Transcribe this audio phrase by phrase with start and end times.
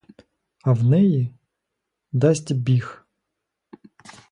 [0.63, 1.33] А в неї—
[2.11, 3.07] дасть біг!